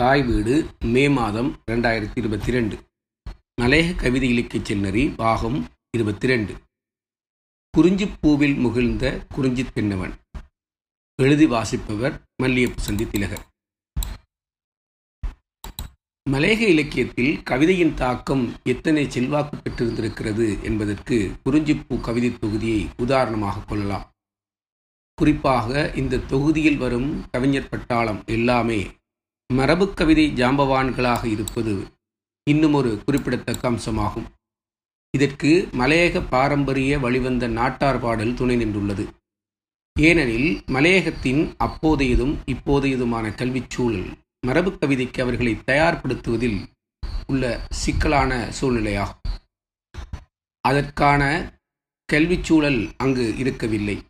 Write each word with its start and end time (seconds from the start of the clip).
தாய் 0.00 0.22
வீடு 0.22 0.68
மே 0.84 1.08
மாதம் 1.08 1.56
ரெண்டாயிரத்தி 1.70 2.14
இருபத்தி 2.14 2.50
ரெண்டு 2.50 2.76
மலேக 3.62 3.94
கவிதை 3.94 4.28
இலக்கிய 4.28 4.60
செல்நறி 4.62 5.14
பாகம் 5.14 5.68
இருபத்தி 5.90 6.26
ரெண்டு 6.26 6.52
குறிஞ்சிப்பூவில் 7.76 8.56
முகிழ்ந்த 8.56 9.26
குறிஞ்சி 9.34 9.64
தென்னவன் 9.64 10.12
எழுதி 11.18 11.46
வாசிப்பவர் 11.46 12.14
மல்லியப்பு 12.42 12.80
சந்தி 12.80 13.06
திலகர் 13.06 13.44
மலேக 16.30 16.60
இலக்கியத்தில் 16.68 17.42
கவிதையின் 17.42 17.94
தாக்கம் 17.94 18.54
எத்தனை 18.62 19.08
செல்வாக்கு 19.08 19.56
பெற்றிருந்திருக்கிறது 19.56 20.62
என்பதற்கு 20.62 21.32
குறிஞ்சிப்பூ 21.44 22.00
கவிதை 22.00 22.30
தொகுதியை 22.30 22.88
உதாரணமாக 22.96 23.60
கொள்ளலாம். 23.60 24.12
குறிப்பாக 25.14 25.92
இந்த 25.94 26.16
தொகுதியில் 26.16 26.76
வரும் 26.76 27.24
கவிஞர் 27.30 27.68
பட்டாளம் 27.68 28.24
எல்லாமே 28.26 28.80
மரபுக்கவிதை 29.50 29.94
கவிதை 29.94 30.32
ஜாம்பவான்களாக 30.32 31.24
இருப்பது 31.24 31.84
இன்னும் 32.50 32.72
ஒரு 32.72 33.02
குறிப்பிடத்தக்க 33.04 33.70
அம்சமாகும். 33.70 34.24
இதற்கு 35.10 35.68
மலையக 35.72 36.28
பாரம்பரிய 36.28 36.98
வழிவந்த 36.98 37.46
நாட்டார் 37.46 38.00
பாடல் 38.00 38.34
துணை 38.34 38.56
நின்றுள்ளது. 38.56 39.06
ஏனெனில் 40.00 40.62
மலையகத்தின் 40.66 41.54
அப்போதையதும் 41.56 42.38
இப்போதையதுமான 42.46 43.34
கல்விச் 43.34 43.70
சூழல் 43.70 44.10
மரபு 44.46 44.78
கவிதைக்கு 44.78 45.22
அவர்களை 45.22 45.58
தயார்படுத்துவதில் 45.66 46.66
உள்ள 47.26 47.66
சிக்கலான 47.70 48.52
சூழ்நிலையாகும். 48.60 49.38
அதற்கான 50.60 51.52
கல்விச் 52.12 52.44
சூழல் 52.44 52.90
அங்கு 52.96 53.36
இருக்கவில்லை. 53.36 54.02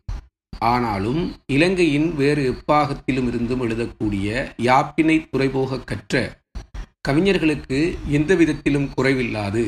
ஆனாலும் 0.65 1.21
இலங்கையின் 1.45 2.15
வேறு 2.15 2.43
எப்பாகத்திலும் 2.51 3.27
இருந்தும் 3.27 3.61
எழுதக்கூடிய 3.61 4.27
யாப்பினை 4.69 5.15
துறைபோக 5.31 5.79
கற்ற 5.83 6.39
கவிஞர்களுக்கு 7.07 7.97
எந்த 8.07 8.35
விதத்திலும் 8.35 8.89
குறைவில்லாது. 8.97 9.63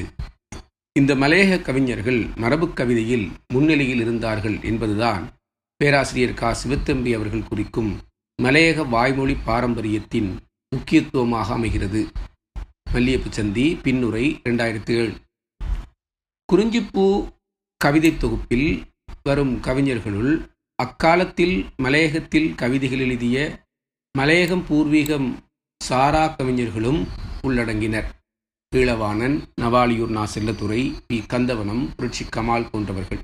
இந்த 1.00 1.16
மலையக 1.16 1.61
கவிஞர்கள் 1.61 2.19
மரபு 2.35 2.73
கவிதையில் 2.73 3.31
முன்னிலையில் 3.53 4.00
இருந்தார்கள் 4.00 4.58
என்பதுதான் 4.61 5.23
பேராசிரியர் 5.75 6.33
கா. 6.33 6.55
சிவத்தம்பி 6.63 7.11
அவர்கள் 7.16 7.47
குறிக்கும் 7.47 7.91
மலையக 8.41 8.89
வாய்மொழி 8.89 9.35
பாரம்பரியத்தின் 9.35 10.30
முக்கியத்துவமாக 10.69 11.53
அமைகிறது. 11.53 12.02
மல்லியப்பு 12.94 13.30
சந்தி 13.30 13.67
பின்னுரை 13.83 14.25
இரண்டாயிரத்தி 14.44 14.94
ஏழு 15.02 15.13
குறிஞ்சிப்பூ 16.53 17.05
கவிதை 17.78 18.17
தொகுப்பில் 18.17 18.69
வரும் 19.23 19.53
கவிஞர்களுள் 19.61 20.33
அக்காலத்தில் 20.75 21.66
மலையகத்தில் 21.77 22.55
கவிதைகள் 22.55 22.99
எழுதிய 22.99 23.66
மலையகம் 24.17 24.63
பூர்வீகம் 24.69 25.27
சாரா 25.83 26.27
கவிஞர்களும் 26.27 27.07
உள்ளடங்கினர். 27.43 28.07
ஈழவாணன் 28.75 29.35
நவாலியூர் 29.61 30.07
நா 30.07 30.23
செல்லத்துறை 30.33 30.81
பி. 31.07 31.17
கந்தவனம் 31.19 31.83
புரட்சி 31.95 32.25
கமால் 32.25 32.69
போன்றவர்கள். 32.69 33.21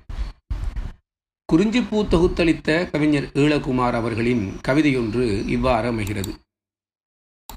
குறிஞ்சிப்பூ 1.54 2.02
தொகுத்தளித்த 2.14 2.90
கவிஞர் 2.90 3.24
ஈழகுமார் 3.24 3.96
அவர்களின் 4.02 4.44
கவிதையொன்று 4.68 5.48
இவ்வாறு 5.48 5.88
அமைகிறது. 5.88 6.34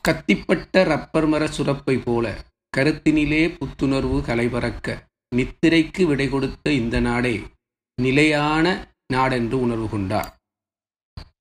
கத்திப்பட்ட 0.08 0.84
ரப்பர் 0.84 1.26
மர 1.26 1.44
சுரப்பை 1.46 2.02
போல 2.04 2.44
கருத்தினிலே 2.76 3.42
புத்துணர்வு 3.58 4.20
கலைபறக்க 4.28 4.96
நித்திரைக்கு 5.36 6.02
விடை 6.02 6.28
கொடுத்த 6.28 6.72
இந்த 6.72 7.00
நாடே 7.00 7.34
நிலையான 8.02 8.66
நாடென்று 9.12 9.52
உணர்வு 9.52 9.88
கொண்டார். 9.88 10.36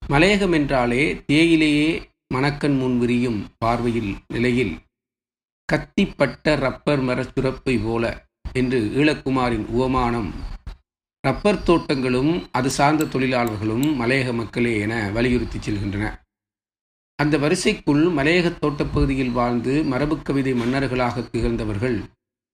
மலையகம் 0.07 0.53
என்றாலே 0.53 1.13
தேயிலேயே 1.13 2.09
மணக்கண் 2.27 2.77
முன் 2.77 2.99
விரியும் 2.99 3.47
பார்வையில் 3.57 4.15
நிலையில் 4.27 4.79
கத்திப்பட்ட 5.73 6.55
ரப்பர் 6.55 6.99
மர 6.99 7.25
போல 7.83 8.27
என்று 8.53 8.79
ஈழக்குமாரின் 8.95 9.65
உவமானம். 9.65 10.31
ரப்பர் 11.27 11.63
தோட்டங்களும் 11.63 12.47
அது 12.51 12.69
சார்ந்த 12.69 13.03
தொழிலாளர்களும் 13.03 14.01
மலையக 14.01 14.33
மக்களே 14.33 14.79
என 14.79 15.09
வலியுறுத்தி 15.09 15.57
செல்கின்றன. 15.57 16.05
அந்த 17.15 17.37
வரிசைக்குள் 17.37 18.03
மலையக 18.05 18.49
தோட்டப்பகுதியில் 18.59 19.31
வாழ்ந்து 19.31 19.83
மரபு 19.83 20.21
கவிதை 20.21 20.53
மன்னர்களாக 20.53 21.21
திகழ்ந்தவர்கள் 21.21 21.97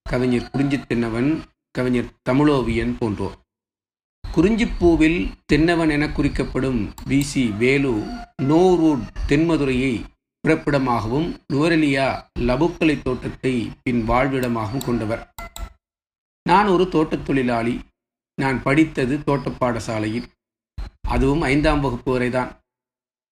கவிஞர் 0.02 0.50
குறிஞ்சித்தின்னவன் 0.53 1.30
கவிஞர் 1.72 2.13
தமிழோவியன் 2.30 2.96
போன்றோர். 3.00 3.38
குறிஞ்சிப்பூவில் 4.36 5.32
தென்னவன் 5.46 5.90
என 5.90 6.10
குறிக்கப்படும் 6.10 6.94
பிசி 7.06 7.58
வேலு 7.58 7.92
நோரூட் 8.42 9.08
தென்மதுரையை 9.28 10.04
பிறப்பிடமாகவும் 10.48 11.40
நுவரெலியா 11.54 12.26
லபுக்கலை 12.40 13.02
தோட்டத்தை 13.02 13.72
பின் 13.84 14.10
வாழ்விடமாகவும் 14.10 14.86
கொண்டவர். 14.86 15.34
நான் 16.44 16.68
ஒரு 16.68 16.90
தோட்டத் 16.90 17.26
தொழிலாளி. 17.26 17.80
நான் 18.42 18.64
படித்தது 18.64 19.24
தோட்டப் 19.24 19.64
பாடசாலையில். 19.64 20.24
அதுவும் 21.08 21.42
ஐந்தாம் 21.42 21.82
வகுப்பு 21.82 22.12
வரைதான். 22.12 22.60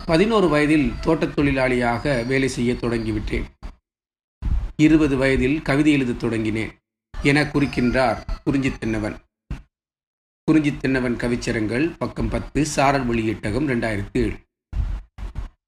பதினோரு 0.06 0.50
வயதில் 0.50 0.94
தோட்டத் 1.02 1.40
தொழிலாளியாக 1.40 2.26
வேலை 2.26 2.48
செய்ய 2.48 2.74
தொடங்கிவிட்டேன். 2.74 3.44
இருபது 4.76 5.18
வயதில் 5.18 5.62
கவிதை 5.62 5.92
எழுதத் 5.92 6.24
தொடங்கினேன் 6.24 6.74
என 7.24 7.44
குறிக்கின்றார் 7.44 8.24
குறிஞ்சி 8.44 8.72
தென்னவன். 8.72 9.16
குறிஞ்சி 10.48 10.78
தென்னவன் 10.78 11.16
கவிச்சரங்கள் 11.16 11.98
பக்கம் 11.98 12.30
பத்து 12.30 12.66
சாரல் 12.66 13.06
வெளியீட்டகம் 13.06 13.68
ரெண்டாயிரத்தி 13.68 14.18
ஏழு 14.18 14.36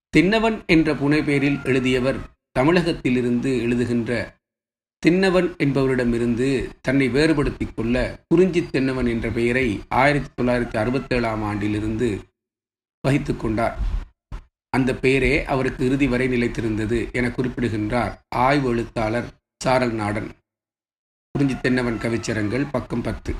தென்னவன் 0.10 0.64
என்ற 0.66 0.94
புனைப்பெயரில் 0.94 1.64
எழுதியவர் 1.64 2.20
தமிழகத்திலிருந்து 2.60 3.52
எழுதுகின்ற 3.64 4.36
தின்னவன் 5.04 5.50
என்பவரிடமிருந்து 5.58 6.50
தன்னை 6.82 7.08
வேறுபடுத்திக் 7.10 7.74
கொள்ள 7.76 8.24
குறிஞ்சி 8.28 8.64
தென்னவன் 8.66 9.06
என்ற 9.06 9.30
பெயரை 9.30 9.82
ஆயிரத்தி 9.90 10.44
தொள்ளாயிரத்தி 10.44 10.80
அறுபத்தேழாம் 10.84 11.44
ஆண்டிலிருந்து 11.44 12.10
வகித்து 13.02 13.38
கொண்டார். 13.38 13.76
அந்த 14.70 14.96
பெயரே 14.96 15.46
அவருக்கு 15.46 15.86
இறுதி 15.86 16.08
வரை 16.08 16.28
நிலைத்திருந்தது 16.28 17.14
என 17.14 17.32
குறிப்பிடுகின்றார் 17.32 18.22
ஆய்வு 18.36 18.70
எழுத்தாளர் 18.70 19.30
சாரல் 19.64 19.92
நாடன். 19.92 20.32
குறிஞ்சி 21.32 21.58
தென்னவன் 21.62 22.02
கவிச்சரங்கள் 22.06 22.72
பக்கம் 22.72 23.02
பத்து. 23.02 23.36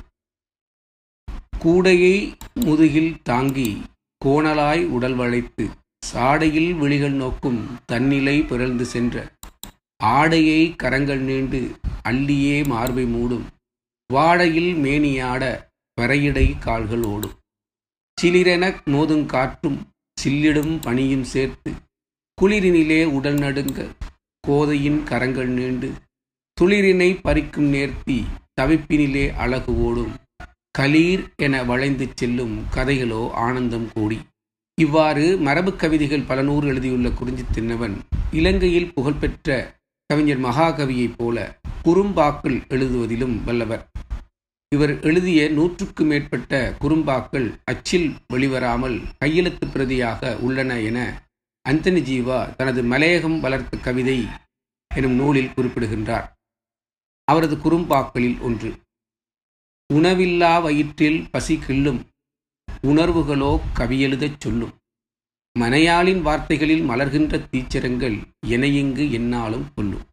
கூடையை 1.62 2.16
முதுகில் 2.64 3.12
தாங்கி 3.22 3.82
கோணலாய் 4.24 4.82
உடல் 4.86 5.14
வளைத்து 5.14 5.64
சாடையில் 6.06 6.72
விழிகள் 6.76 7.12
நோக்கும் 7.12 7.58
தன்னிலை 7.86 8.42
பிறழ்ந்து 8.42 8.84
சென்ற 8.84 9.24
ஆடையை 10.00 10.74
கரங்கள் 10.76 11.20
நீண்டு 11.20 11.60
அள்ளியே 12.08 12.66
மார்பை 12.66 13.04
மூடும் 13.04 13.46
வாடையில் 14.10 14.72
மேனியாட 14.84 15.42
பெறையிடை 15.98 16.46
கால்கள் 16.58 17.02
ஓடும். 17.02 17.34
சிலிரென 18.18 18.70
மோதும் 18.86 19.26
காற்றும் 19.26 19.78
சில்லிடும் 20.22 20.80
பனியும் 20.80 21.26
சேர்த்து 21.32 21.72
குளிரினிலே 22.38 23.04
உடல் 23.04 23.38
நடுங்க 23.38 23.88
கோதையின் 24.44 25.02
கரங்கள் 25.02 25.48
நீண்டு 25.48 25.90
துளிரினை 26.56 27.10
பறிக்கும் 27.26 27.68
நேர்த்தி 27.74 28.18
தவிப்பினிலே 28.60 29.26
அழகு 29.36 29.72
ஓடும். 29.82 30.14
கலீர் 30.78 31.22
என 31.36 31.62
வளைந்து 31.64 32.06
செல்லும் 32.14 32.52
கதைகளோ 32.74 33.30
ஆனந்தம் 33.30 33.88
கூடி. 33.94 34.18
இவ்வாறு 34.74 35.36
மரபு 35.36 35.76
கவிதைகள் 35.76 36.26
பல 36.26 36.42
நூறு 36.42 36.66
எழுதியுள்ள 36.68 37.10
குறிஞ்சி 37.10 37.44
தின்னவன் 37.52 37.96
இலங்கையில் 38.30 38.92
புகழ்பெற்ற 38.94 39.56
கவிஞர் 40.06 40.40
மகாகவியைப் 40.40 41.16
போல 41.16 41.58
குறும்பாக்கள் 41.84 42.58
எழுதுவதிலும் 42.68 43.44
வல்லவர். 43.44 43.84
இவர் 44.68 45.00
எழுதிய 45.00 45.48
நூற்றுக்கு 45.48 46.04
மேற்பட்ட 46.04 46.76
குறும்பாக்கள் 46.80 47.48
அச்சில் 47.64 48.08
வெளிவராமல் 48.32 49.02
கையெழுத்து 49.18 49.66
பிரதியாக 49.66 50.36
உள்ளன 50.38 50.80
என 50.80 50.98
அந்தனி 51.68 52.02
ஜீவா 52.10 52.56
தனது 52.56 52.82
மலையகம் 52.82 53.40
வளர்த்த 53.40 53.76
கவிதை 53.76 54.18
எனும் 54.94 55.12
நூலில் 55.12 55.54
குறிப்பிடுகின்றார். 55.54 56.28
அவரது 57.24 57.56
குறும்பாக்களில் 57.56 58.40
ஒன்று. 58.40 58.70
உணவில்லா 59.94 60.62
வயிற்றில் 60.62 61.26
பசி 61.30 61.54
கிள்ளும். 61.56 62.00
உணர்வுகளோ 62.82 63.60
கவியெழுதச் 63.74 64.34
சொல்லும். 64.38 64.72
மனையாளின் 65.58 66.20
வார்த்தைகளில் 66.22 66.88
மலர்கின்ற 66.88 67.38
தீச்சரங்கள் 67.52 68.16
எனையிங்கு 68.46 69.10
என்னாலும் 69.10 69.66
கொல்லும். 69.74 70.04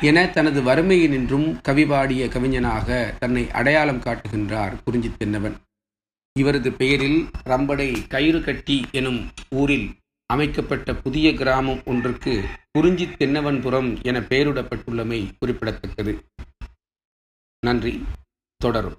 என 0.00 0.26
தனது 0.26 0.62
வறுமையினின்றும் 0.62 1.60
கவிபாடிய 1.68 2.26
கவிஞனாக 2.28 3.18
தன்னை 3.18 3.50
அடையாளம் 3.50 4.00
காட்டுகின்றார் 4.00 4.82
குறிஞ்சி 4.84 5.12
தென்னவன். 5.18 5.56
இவரது 6.38 6.72
பெயரில் 6.72 7.30
ரம்படை 7.44 8.06
கயிறு 8.08 8.42
கட்டி 8.42 8.86
எனும் 8.92 9.30
ஊரில் 9.50 9.88
அமைக்கப்பட்ட 10.26 10.94
புதிய 10.94 11.34
கிராமம் 11.34 11.82
ஒன்றுக்கு 11.84 12.44
குறிஞ்சி 12.72 13.06
தென்னவன்புரம் 13.06 14.02
என 14.02 14.20
பெயரிடப்பட்டுள்ளமை 14.20 15.30
குறிப்பிடத்தக்கது. 15.38 16.24
நன்றி. 17.66 18.02
தொடரும் 18.61 18.95